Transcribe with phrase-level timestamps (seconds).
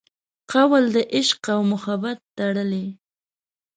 [0.51, 2.85] قول د عشق او محبت تړلي